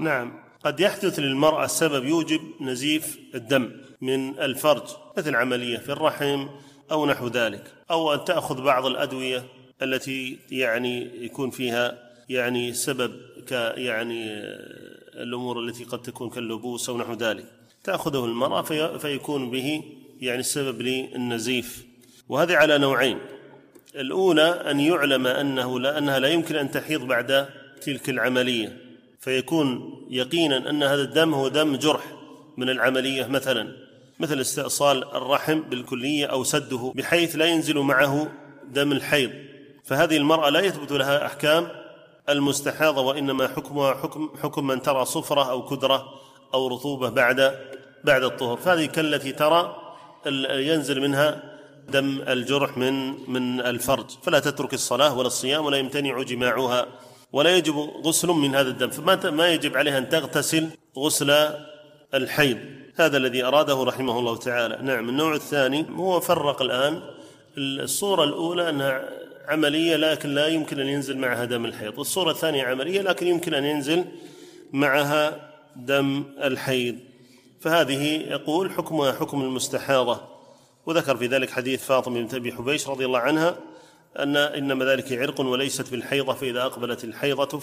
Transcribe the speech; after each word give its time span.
نعم. 0.00 0.32
قد 0.64 0.80
يحدث 0.80 1.18
للمرأة 1.18 1.66
سبب 1.66 2.04
يوجب 2.04 2.40
نزيف 2.60 3.18
الدم 3.34 3.70
من 4.00 4.38
الفرج 4.38 4.82
مثل 5.18 5.36
عملية 5.36 5.78
في 5.78 5.92
الرحم 5.92 6.46
أو 6.90 7.06
نحو 7.06 7.28
ذلك 7.28 7.62
أو 7.90 8.14
أن 8.14 8.24
تأخذ 8.24 8.62
بعض 8.62 8.86
الأدوية 8.86 9.44
التي 9.82 10.38
يعني 10.50 11.24
يكون 11.24 11.50
فيها 11.50 11.98
يعني 12.28 12.72
سبب 12.72 13.12
ك 13.48 13.52
يعني 13.76 14.30
الأمور 15.14 15.60
التي 15.60 15.84
قد 15.84 16.02
تكون 16.02 16.30
كاللبوس 16.30 16.88
أو 16.88 16.98
نحو 16.98 17.12
ذلك. 17.12 17.44
تأخذه 17.84 18.24
المرأة 18.24 18.62
في 18.62 18.98
فيكون 18.98 19.50
به 19.50 19.82
يعني 20.20 20.40
السبب 20.40 20.82
للنزيف. 20.82 21.86
وهذه 22.28 22.56
على 22.56 22.78
نوعين. 22.78 23.18
الأولى 23.94 24.48
أن 24.70 24.80
يعلم 24.80 25.26
أنه 25.26 25.80
لا 25.80 25.98
أنها 25.98 26.18
لا 26.18 26.28
يمكن 26.28 26.56
أن 26.56 26.70
تحيض 26.70 27.00
بعد 27.00 27.48
تلك 27.80 28.08
العملية. 28.10 28.85
فيكون 29.20 29.92
يقينا 30.10 30.70
أن 30.70 30.82
هذا 30.82 31.02
الدم 31.02 31.34
هو 31.34 31.48
دم 31.48 31.76
جرح 31.76 32.02
من 32.56 32.70
العملية 32.70 33.26
مثلا 33.26 33.72
مثل 34.20 34.40
استئصال 34.40 35.14
الرحم 35.14 35.60
بالكلية 35.60 36.26
أو 36.26 36.44
سده 36.44 36.92
بحيث 36.96 37.36
لا 37.36 37.44
ينزل 37.44 37.78
معه 37.78 38.32
دم 38.68 38.92
الحيض. 38.92 39.30
فهذه 39.84 40.16
المرأة 40.16 40.50
لا 40.50 40.60
يثبت 40.60 40.92
لها 40.92 41.26
أحكام 41.26 41.68
المستحاضة 42.28 43.02
وإنما 43.02 43.48
حكمها 43.48 43.94
حكم 43.94 44.30
حكم 44.42 44.66
من 44.66 44.82
ترى 44.82 45.04
صفرة 45.04 45.50
أو 45.50 45.64
كدرة 45.64 46.04
أو 46.54 46.68
رطوبة 46.68 47.08
بعد 47.08 47.58
بعد 48.04 48.22
الطهر. 48.22 48.56
فهذه 48.56 48.86
كالتي 48.86 49.32
ترى 49.32 49.76
ينزل 50.50 51.00
منها 51.00 51.42
دم 51.88 52.22
الجرح 52.28 52.78
من 52.78 53.14
من 53.30 53.60
الفرج. 53.60 54.06
فلا 54.22 54.38
تترك 54.38 54.74
الصلاة 54.74 55.18
ولا 55.18 55.26
الصيام 55.26 55.64
ولا 55.64 55.76
يمتنع 55.76 56.22
جماعها 56.22 56.86
ولا 57.32 57.56
يجب 57.56 57.74
غسل 57.78 58.28
من 58.28 58.54
هذا 58.54 58.68
الدم 58.68 58.90
فما 58.90 59.30
ما 59.30 59.48
يجب 59.48 59.76
عليها 59.76 59.98
أن 59.98 60.08
تغتسل 60.08 60.68
غسل 60.98 61.50
الحيض. 62.14 62.58
هذا 62.96 63.16
الذي 63.16 63.44
أراده 63.44 63.82
رحمه 63.82 64.18
الله 64.18 64.36
تعالى. 64.36 64.78
نعم 64.82 65.08
النوع 65.08 65.34
الثاني 65.34 65.86
هو 65.96 66.20
فرق 66.20 66.62
الآن. 66.62 67.02
الصورة 67.58 68.24
الأولى 68.24 68.68
أنها 68.68 69.08
عملية 69.48 69.96
لكن 69.96 70.34
لا 70.34 70.46
يمكن 70.46 70.80
أن 70.80 70.86
ينزل 70.86 71.18
معها 71.18 71.44
دم 71.44 71.64
الحيض. 71.64 72.00
الصورة 72.00 72.30
الثانية 72.30 72.64
عملية 72.64 73.00
لكن 73.00 73.26
يمكن 73.26 73.54
أن 73.54 73.64
ينزل 73.64 74.04
معها 74.72 75.50
دم 75.76 76.24
الحيض. 76.42 76.96
فهذه 77.60 78.04
يقول 78.30 78.70
حكمها 78.70 79.12
حكم 79.12 79.42
المستحاضة. 79.42 80.20
وذكر 80.86 81.16
في 81.16 81.26
ذلك 81.26 81.50
حديث 81.50 81.84
فاطمة 81.84 82.20
بنت 82.20 82.34
أبي 82.34 82.52
حبيش 82.52 82.88
رضي 82.88 83.04
الله 83.04 83.18
عنها 83.18 83.56
أن 84.22 84.36
إنما 84.36 84.84
ذلك 84.84 85.12
عرق 85.12 85.40
وليست 85.40 85.90
بالحيضة 85.90 86.34
فإذا 86.34 86.62
أقبلت 86.62 87.04
الحيضة 87.04 87.58